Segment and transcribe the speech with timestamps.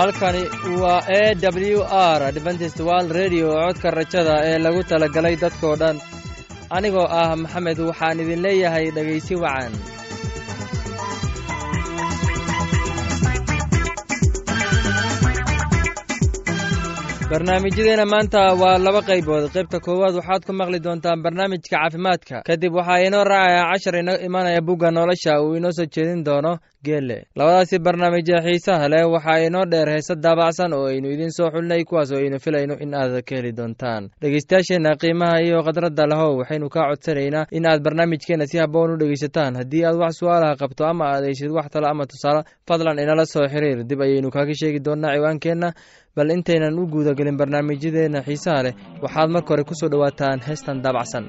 [0.00, 0.42] halkani
[0.82, 1.34] waa e
[1.74, 1.82] w
[2.16, 5.96] r adventist world redio codka rajada ee lagu talagalay dadkoo dhan.
[6.76, 9.72] Anigoo ah maxamed waxaan idin leeyahay dhegaysi wacan
[17.30, 19.44] barnaamijyadeena maanta waa laba qaybood.
[19.54, 22.42] Qaybta koowaad waxaad ku maqli doontaan barnaamijka caafimaadka.
[22.42, 27.18] Kadib waxaa inoo raacaya cashar inoo imanaya bugga nolosha uu inoo soo jeedin doono geelle.
[27.36, 32.10] Labadaasi barnaamijya xiisaha leh waxaa inoo dheer heese daabacsan oo aynu idiin soo xulinay kuwaas
[32.12, 34.10] oo aynu filayno in aad ka heli doontaan.
[34.22, 39.54] Dhegeystayaasheenna qiimaha iyo khadradda lahow waxaynu kaa codsanaynaa in aad barnaamijkeenna si haboon u dhegeysataan
[39.56, 43.46] haddii aad wax su'aalaha qabto ama aad heysid wax talo ama tusaale fadlan inala soo
[43.52, 43.84] xiriir.
[43.86, 45.70] Dib ayaynu kaaga sheegi doonnaa ciwaankeenna
[46.16, 51.24] bal intaynan u guudagelin barnaamijyadeenna xiisaha leh waxaad marka hore ku soo dhowaataan heestan daabacsan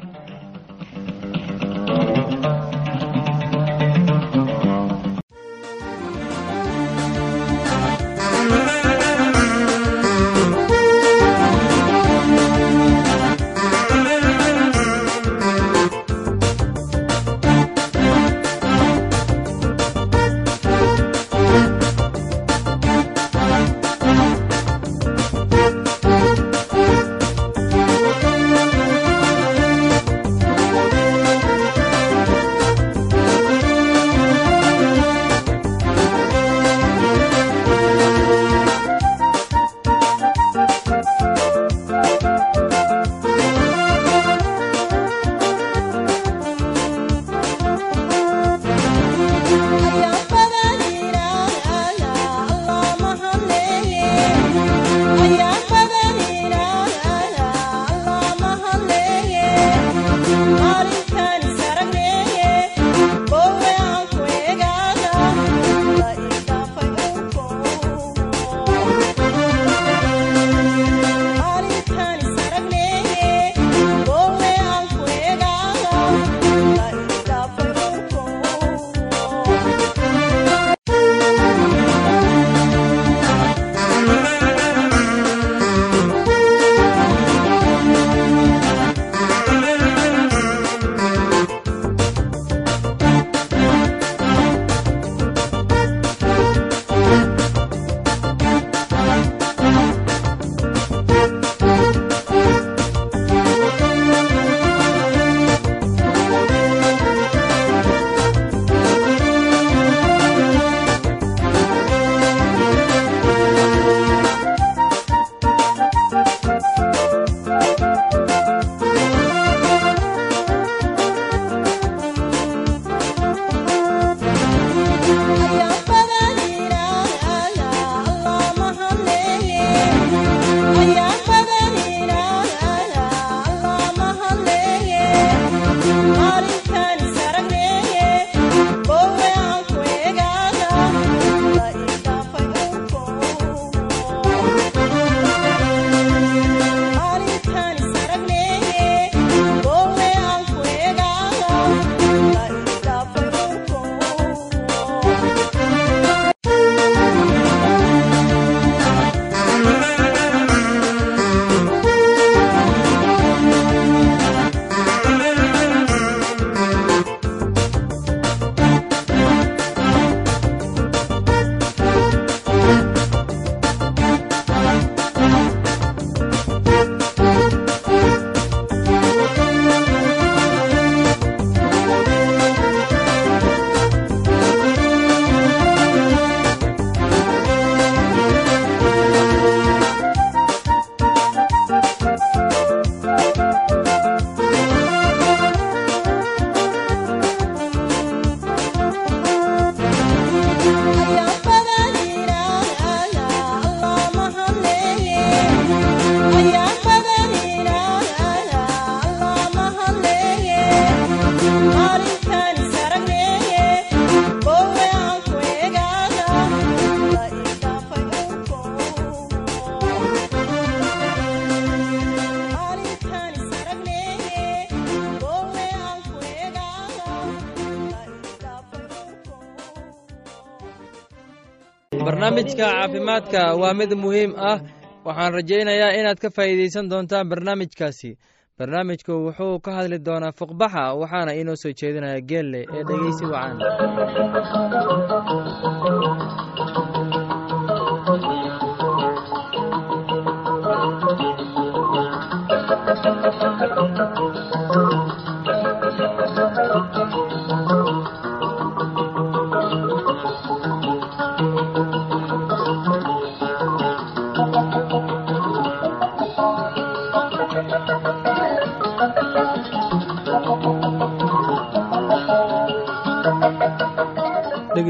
[232.61, 234.59] barnaamijka caafimaadka waa mid muhiim ah.
[235.05, 238.17] Waxaan rajaynayaa inaad ka faa'iidaysan doontaan barnaamijkaasi.
[238.57, 243.57] Barnaamijku wuxuu ka hadli doonaa fuqbaxa waxaana inoo soo jeedinaya geelle ee dhegeysi wacan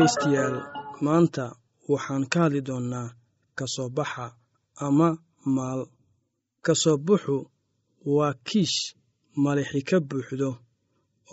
[0.02, 0.56] dhegaystayaal
[1.06, 1.46] maanta
[1.92, 3.08] waxaan ka hadli doonnaa
[3.58, 4.26] ka soo baxa
[4.86, 5.08] ama
[5.56, 5.82] maal.
[6.66, 7.36] Ka soo buxu
[8.16, 8.78] waa kiish
[9.44, 10.50] malixi ka buuxdo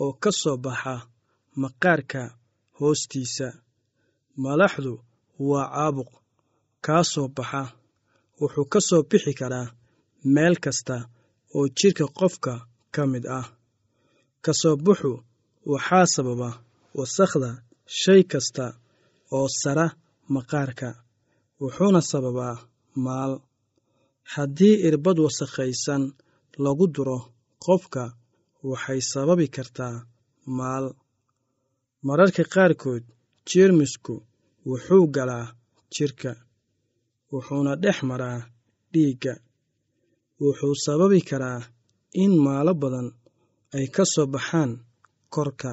[0.03, 0.93] oo ka soo baxa
[1.61, 2.21] maqaarka
[2.77, 3.47] hoostiisa.
[4.43, 4.93] Malaxdu
[5.49, 6.11] waa caabuq
[6.85, 7.61] kaa soo baxa.
[8.39, 9.67] Wuxuu ka soo bixi karaa
[10.33, 10.95] meel kasta
[11.55, 12.53] oo jidhka qofka
[12.93, 13.47] ka mid ah.
[14.43, 15.11] Ka soo buxu
[15.71, 16.49] waxaa sababa
[16.97, 17.49] wasakhda
[17.99, 18.65] shay kasta
[19.37, 19.87] oo sara
[20.35, 20.89] maqaarka
[21.61, 22.55] wuxuuna sababaa
[23.05, 23.33] maal.
[24.33, 26.03] Haddii irbad wasakhaysan
[26.63, 27.17] lagu duro
[27.65, 28.03] qofka
[28.69, 29.95] waxay sababi kartaa
[30.57, 30.85] maal.
[32.07, 33.03] Mararka qaarkood
[33.49, 34.13] jeermisku
[34.69, 35.45] wuxuu galaa
[35.93, 36.31] jidhka
[37.33, 38.39] wuxuuna dhex maraa
[38.93, 39.33] dhiigga.
[40.41, 41.59] Wuxuu sababi karaa
[42.23, 43.07] in maalo badan
[43.77, 44.71] ay ka soo baxaan
[45.35, 45.71] korka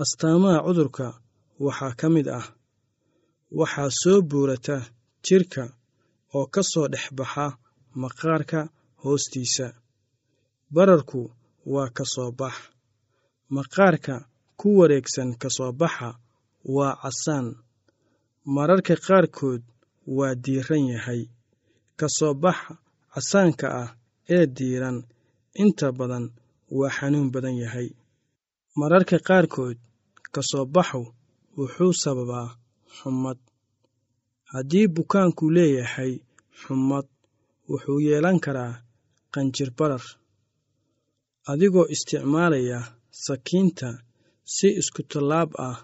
[0.00, 1.06] astaamaha cudurka
[1.60, 2.46] waxaa ka mid ah.
[3.52, 4.76] Waxaa soo buurata
[5.24, 5.64] jidhka
[6.34, 7.46] oo ka soo dhex baxa
[8.02, 8.60] maqaarka
[9.02, 9.66] hoostiisa.
[10.74, 11.20] Bararku
[11.66, 12.54] waa ka soo bax.
[13.54, 14.14] Maqaarka
[14.60, 16.08] ku wareegsan ka soo baxa
[16.74, 17.46] waa casaan.
[18.54, 19.62] Mararka qaarkood
[20.16, 21.22] waa diiran yahay.
[21.98, 22.72] Ka soo baxa
[23.14, 23.90] casaanka ah
[24.34, 24.98] ee diiran
[25.62, 26.24] inta badan
[26.78, 27.88] waa xanuun badan yahay
[28.78, 29.78] mararka qaarkood
[30.34, 31.02] ka soo baxu
[31.58, 32.48] wuxuu sababaa
[32.96, 33.38] xumad
[34.52, 36.12] haddii bukaanku leeyahay
[36.60, 37.06] xumad
[37.70, 38.72] wuxuu yeelan karaa
[39.34, 40.04] qanjir barar.
[41.50, 42.78] Adigoo isticmaalaya
[43.24, 43.88] sakiinta
[44.54, 45.78] si isku tallaab ah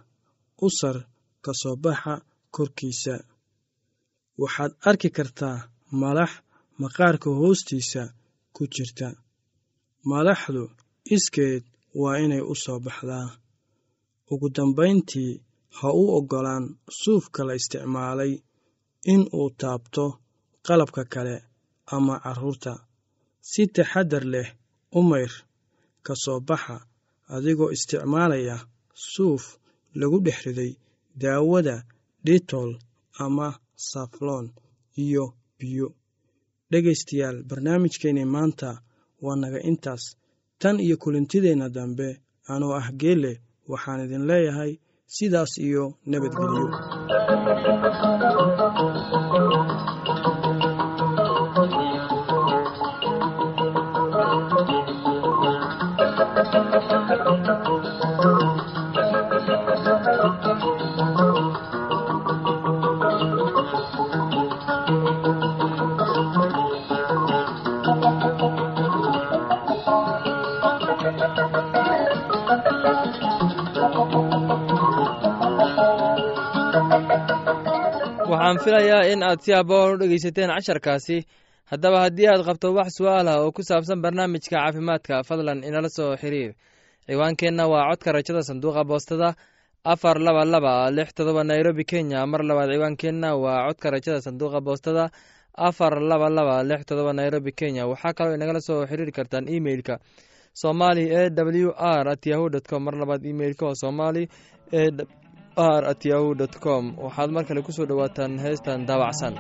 [0.67, 0.97] u sar
[1.45, 2.15] ka soo baxa
[2.55, 3.15] korkiisa.
[4.41, 5.57] Waxaad arki kartaa
[6.01, 6.31] malax
[6.81, 8.03] maqaarka hoostiisa
[8.55, 9.09] ku jirta.
[10.11, 10.63] Malaxdu
[11.17, 11.65] iskeed
[12.01, 13.29] waa inay u soo baxdaa.
[14.33, 15.33] Ugu dambayntii
[15.79, 16.65] ha u oggolaan
[17.01, 18.33] suufka la isticmaalay
[19.13, 20.05] in uu taabto
[20.67, 21.37] qalabka kale
[21.95, 22.73] ama carruurta
[23.51, 24.49] si taxaddar leh
[24.99, 25.33] u mayr
[26.07, 26.77] ka soo baxa
[27.35, 28.57] adigoo isticmaalaya
[29.13, 29.45] suuf
[29.99, 30.73] lagu dhex riday
[31.21, 31.77] daawada
[32.27, 32.71] dhitol
[33.25, 33.49] ama
[33.91, 34.47] safloon
[35.05, 35.25] iyo
[35.59, 35.89] biyo.
[36.71, 38.71] Dhegaystayaal barnaamijkeenni maanta
[39.25, 40.05] waa naga intaas
[40.61, 42.09] tan iyo kulintideenna dambe
[42.53, 43.33] anoo ah geelle
[43.71, 44.73] waxaan idin leeyahay
[45.17, 46.67] sidaas iyo nabadgelyo
[78.59, 81.25] waxaan filayaa in aad si aboon u dhegaysateen casharkaasi.
[81.71, 86.17] Haddaba haddii aad qabto wax su'aal ah oo ku saabsan barnaamijka caafimaadka fadlan inala soo
[86.17, 86.55] xiriir.
[87.07, 89.35] Ciwaankeenna waa codka rajada sanduuqa boostada
[89.85, 92.27] afar laba laba lix todoba nairobi kenya.
[92.27, 95.11] Mar labaad ciwaankeenna waa codka rajada sanduuqa boostada
[95.57, 97.87] afar laba laba lix todoba nairobi kenya.
[97.87, 99.99] Waxaa kaloo inagala soo xiriiri kartaan emeilka
[100.55, 102.83] somali e w r at yahu com.
[102.85, 104.29] Mar labaad emeilka oo somali
[104.73, 104.91] e
[105.59, 106.95] r at yahu dt com.
[107.05, 109.35] Waxaad mar kale ku soo dhowaataan heestan daawacsan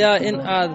[0.00, 0.70] filayaa in aad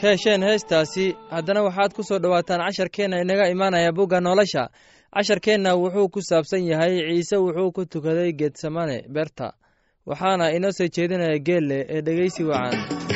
[0.00, 1.06] ka hesheen heestaasi.
[1.30, 4.68] Haddana waxaad ku soo dhowaataan casharkeenna inaga imaanaya bugga nolosha.
[5.14, 9.52] Casharkeenna wuxuu ku saabsan yahay ciise wuxuu ku tukaday geedsamane berta.
[10.06, 13.09] Waxaana inoo soo jeedinaya geelle ee dhegeysi wacan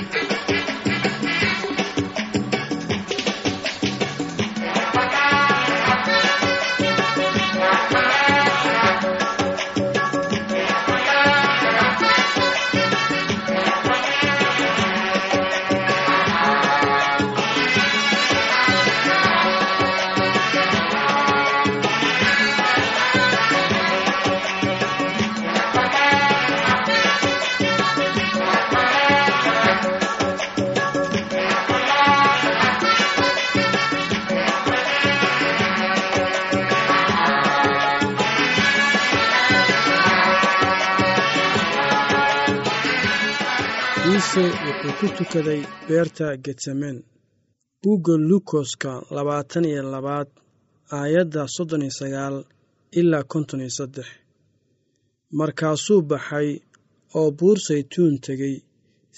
[45.04, 46.96] ku tukaday beerta getsemen
[47.82, 50.28] bugga lukoska labaatan iyo labaad
[50.98, 52.36] aayadda soddon iyo sagaal
[53.00, 54.08] ilaa konton iyo saddex.
[55.38, 56.48] Markaasuu baxay
[57.18, 58.56] oo buur saytuun tegey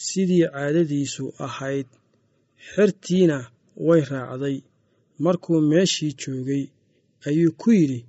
[0.06, 1.88] sidii caadadiisu ahayd.
[2.70, 3.38] Xertiina
[3.86, 4.56] way raacday.
[5.24, 6.64] Markuu meeshii joogay
[7.28, 8.00] ayuu ku yidhi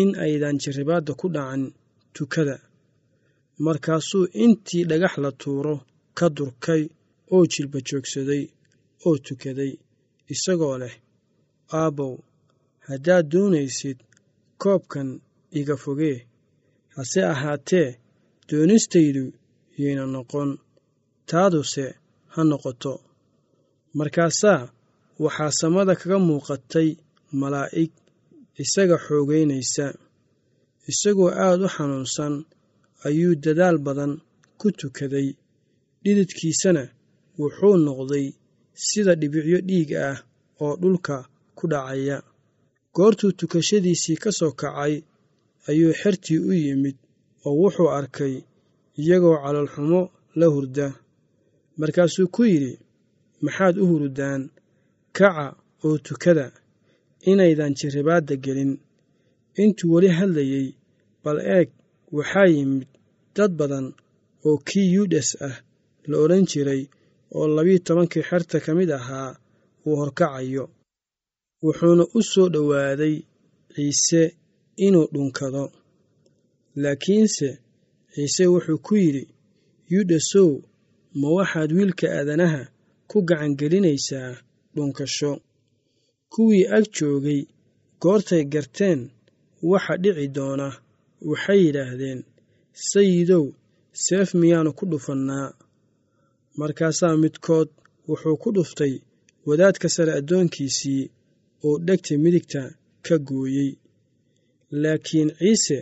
[0.00, 1.62] in aydan jarribaadda ku dhacan
[2.14, 2.56] tukada.
[3.66, 5.74] Markaasuu intii dhagax la tuuro
[6.18, 6.82] ka durkay
[7.34, 8.42] oo jilba joogsaday
[9.06, 9.72] oo tukaday
[10.32, 10.94] isagoo leh
[11.78, 12.14] aabbow
[12.88, 13.98] haddaad doonaysid
[14.62, 15.08] koobkan
[15.58, 16.18] iga fogee
[16.94, 17.88] hase ahaatee
[18.48, 19.24] doonistaydu
[19.82, 20.50] yayna noqon
[21.30, 21.86] taaduse
[22.32, 22.92] ha noqoto.
[23.98, 24.60] Markaasaa
[25.24, 26.88] waxaa samada kaga muuqatay
[27.40, 27.92] malaa'ig
[28.62, 29.86] isaga xoogaynaysa
[30.90, 32.34] isagoo aad u xanuunsan
[33.06, 34.12] ayuu dadaal badan
[34.60, 35.28] ku tukaday.
[36.02, 36.82] Dhididkiisana
[37.38, 38.26] wuxuu noqday
[38.86, 40.16] sida dhibicyo dhiig ah
[40.62, 41.16] oo dhulka
[41.58, 42.16] ku dhacaya.
[42.94, 44.94] Goortuu tukashadiisii ka soo kacay
[45.68, 46.96] ayuu xertii u yimid
[47.46, 48.34] oo wuxuu arkay
[49.00, 50.00] iyagoo caloolxumo
[50.38, 50.86] la hurda.
[51.78, 52.72] Markaasuu ku yidhi
[53.44, 54.42] maxaad u hurdaan
[55.16, 55.46] kaca
[55.84, 56.46] oo tukada
[57.30, 58.72] inaydan jarribaadda gelin.
[59.62, 60.66] Intuu weli hadlayey
[61.24, 61.68] bal eeg
[62.16, 62.88] waxaa yimid
[63.36, 63.86] dad badan
[64.46, 65.56] oo kii yuudas ah
[66.10, 66.82] la odhan jiray
[67.36, 69.30] oo labiyo tobankii xerta ka mid ahaa
[69.86, 70.64] uu horkacayo
[71.64, 73.14] wuxuuna u soo dhowaaday
[73.74, 74.22] ciise
[74.86, 75.64] inuu dhunkado.
[76.82, 77.48] Laakiinse
[78.14, 79.24] ciise wuxuu ku yidhi
[79.92, 80.50] yuudasow
[81.20, 82.62] ma waxaad wiilka aadanaha
[83.10, 84.30] ku gacangelinaysaa
[84.74, 85.32] dhunkasho?
[86.32, 87.40] Kuwii ag joogay
[88.02, 89.00] goortay garteen
[89.70, 90.68] waxa dhici doona
[91.30, 92.20] waxay yidhaahdeen.
[92.88, 93.44] Sayidow
[94.04, 95.46] seef miyaannu ku dhufannaa
[96.58, 97.68] markaasaa midkood
[98.08, 98.94] wuxuu ku dhuftay
[99.46, 101.02] wadaadka sare addoonkiisii
[101.66, 102.62] oo dhegta midigta
[103.06, 103.70] ka gooyey.
[104.82, 105.78] Laakiin ciise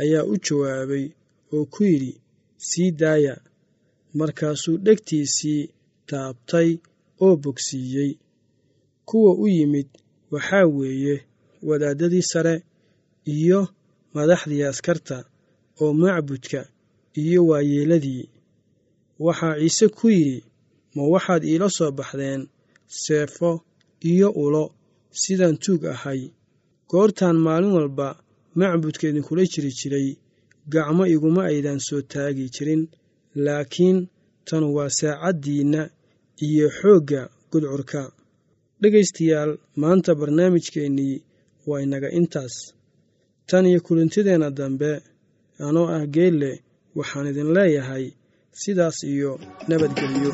[0.00, 1.06] ayaa u jawaabay
[1.54, 2.12] oo ku yidhi
[2.68, 3.34] sii daaya.
[4.18, 5.62] Markaasuu dhegtiisii
[6.06, 6.70] taabtay
[7.24, 8.12] oo bogsiiyey.
[9.08, 9.88] Kuwa u yimid
[10.30, 11.16] waxaa weeye
[11.68, 12.54] wadaaddadii sare
[13.24, 13.60] iyo
[14.14, 15.16] madaxdii askarta
[15.80, 16.60] oo macbudka
[17.22, 18.24] iyo waayeeladii
[19.26, 20.38] waxaa ciise ku yidhi
[20.94, 22.42] ma waxaad iila soo baxdeen
[23.02, 23.50] seefo
[24.10, 24.64] iyo ulo
[25.22, 26.20] sidaan tuug ahay.
[26.90, 28.08] Goortaan maalin walba
[28.58, 30.08] macbudka idinkula jiri jiray
[30.72, 32.82] gacmo iguma aydan soo taagi jirin.
[33.44, 33.98] Laakiin
[34.48, 35.82] tan waa saacaddiinna
[36.46, 38.02] iyo xoogga gudcurka.
[38.80, 41.16] Dhegaystayaal maanta barnaamijkeennii
[41.68, 42.54] waa inaga intaas.
[43.48, 44.90] Tan iyo kulintideenna dambe
[45.66, 46.50] anoo ah geelle
[46.98, 48.04] waxaan idin leeyahay
[48.62, 49.30] sidaas iyo
[49.68, 50.30] nabadgelyo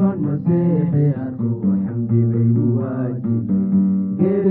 [0.00, 1.48] baan masiixi arku
[1.86, 3.89] xamdi baygu waajibay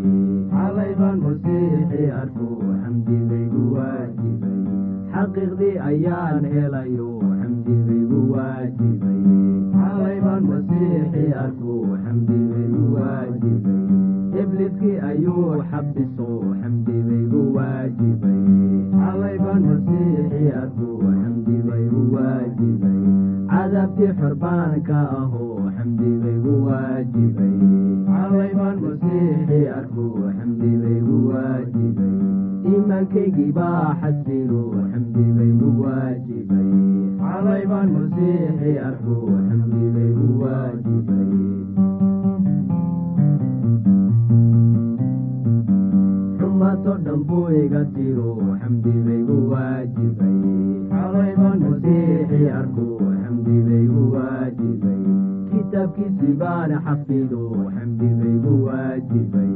[0.52, 2.48] Xalay baan masiixi arku
[5.40, 9.20] xaqiiqdii ayaan helayo xamdi xamdibaygu waajibay.
[9.72, 13.84] Xalay baan masiixi arku xamdibaygu waajibay.
[14.42, 16.28] Ibliskii ayuu xabiso
[16.60, 18.42] xamdibaygu waajibay.
[19.00, 22.49] Xalay baan masiixi arku xamdibaygu waajibay
[23.70, 27.52] cadaabkii xorbaanka ahoo xamdibaygu waajibay
[28.14, 30.06] xalay baan masiixi arku
[30.38, 32.16] xamdibaygu waajibay
[32.70, 36.68] iimaankaygii baa xasilo xamdibaygu waajibay
[37.22, 39.16] xalay baan masiixi arku
[39.48, 41.30] xamdibaygu waajibay
[46.40, 48.30] xumato dhan buu iga tiro
[48.62, 50.36] xamdibaygu waajibay
[50.92, 52.86] xalay baan masiixi arku
[53.40, 55.02] xamdibaygu waajibay
[55.50, 57.40] kitaabkiisii baan xafido
[57.76, 59.52] xamdibaygu waajibay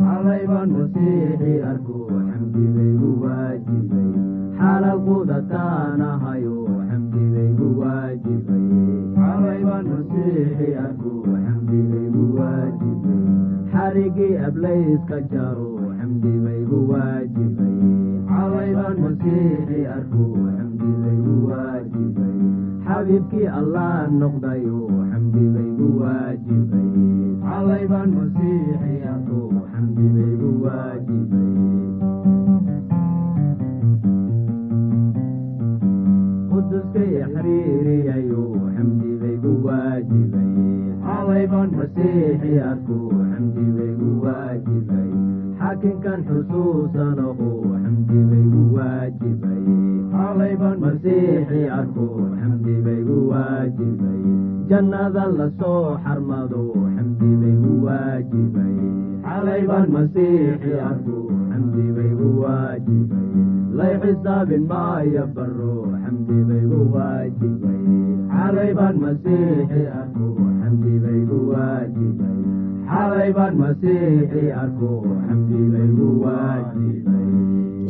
[0.00, 1.98] xalay baan masiixi arku.
[2.30, 4.10] Xamdibaygu waajibay
[4.58, 6.56] xalal qudataanahayo
[6.90, 8.66] xamdibaygu waajibay
[9.18, 11.12] xalay baan masiixi arku.
[11.46, 13.22] Xamdibaygu waajibay
[13.72, 15.70] xarigii ablayska jaro
[16.00, 17.76] xamdibaygu waajibay
[18.32, 20.24] xalay baan masiixi arku.
[20.58, 22.36] Xamdibaygu waajibay
[22.88, 24.78] xabiibkii allah noqdayo
[25.10, 26.90] xamdibaygu waajibay.
[27.48, 29.40] Xalay baan masiixi arku
[29.72, 31.52] xamdibaygu waajibay.
[38.76, 40.50] Xamdibaygu waajibay.
[41.04, 42.98] Xalay baan masiixi arku
[43.32, 45.10] xamdibaygu waajibay
[45.68, 47.48] xaakinkan xusuusanaho
[47.84, 49.64] xamdibaygu waajibay
[50.12, 52.06] xalay baan masiixi arku
[52.40, 54.22] xamdibaygu waajibay
[54.70, 56.62] jannada la soo xarmado
[56.96, 58.76] xamdibaygu waajibay
[59.26, 61.18] xalay baan masiixi arku
[61.52, 63.28] xamdibaygu waajibay
[63.78, 67.82] lay xisaabin maayo baro xamdibaygu waajibay
[68.32, 70.28] xalay baan masiixi arku
[70.62, 72.36] xamdibaygu waajibay
[72.88, 74.92] xalay baan masiixi arku
[75.26, 77.28] xamdibaygu waajibay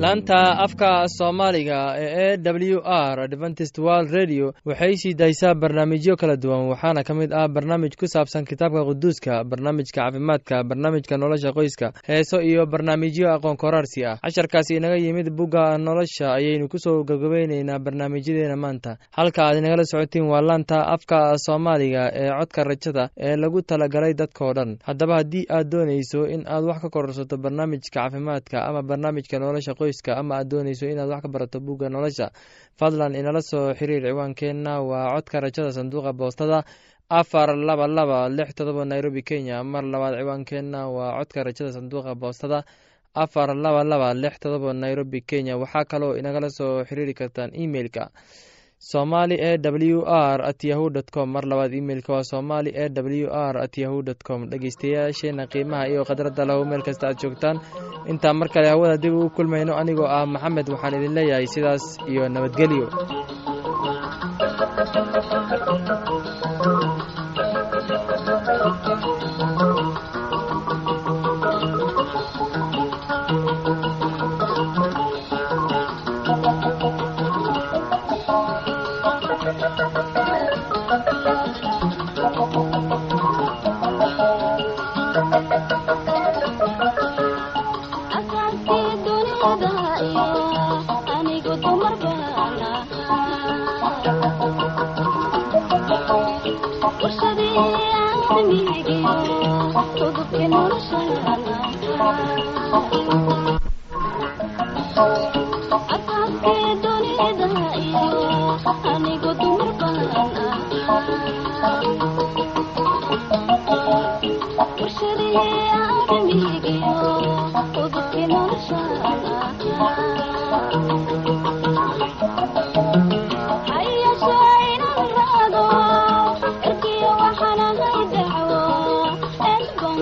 [0.03, 6.37] laanta afka soomaaliga ee e w r adventist world radio waxay sii daysaa barnaamijyo kala
[6.37, 11.93] duwan waxaana ka mid ah barnaamij ku saabsan kitaabka quduuska barnaamijka caafimaadka barnaamijka nolosha qoyska
[12.07, 14.19] heeso iyo barnaamijyo aqoon koraarsi ah.
[14.23, 18.97] Casharkaasi inaga yimid bugga nolosha ayaynu ku soo gabgabayneynaa barnaamijyadeena maanta.
[19.11, 24.53] Halka aad inagala socotiin waa laanta afka soomaaliga ee codka rajada ee lagu talagalay dadkao
[24.55, 24.79] dhan.
[24.85, 29.75] Haddaba haddii aad doonayso in aad wax ka kororsato barnaamijka caafimaadka ama barnaamijka nolosha
[30.21, 32.31] ama aad doonayso inaad wax ka barato bugga nolosha.
[32.79, 36.65] Fadlan inala soo xiriir ciwaankeenna waa codka rajada sanduuqa boostada
[37.11, 39.65] afar laba laba lix todoba nairobi kenya.
[39.65, 42.65] Mar labaad ciwaankeenna waa codka rajada sanduuqa boostada
[43.15, 45.57] afar laba laba lix todoba nairobi kenya.
[45.63, 48.11] Waxaa kaloo inagala soo xiriiri kartaan emeilka
[48.79, 51.31] somali e w r at yahu dt com.
[51.33, 54.47] Mar labaad imeilka waa somali e w r at yahu dt com.
[54.51, 57.61] Dhegeystayaasheena qiimaha iyo khadradda lahu meel kasta aad joogtaan.
[58.07, 62.29] Intaan mar kale hawada dib ugu kulmayno anigoo ah maxamed waxaan idin leeyahay sidaas iyo
[62.29, 62.87] nabadgelyo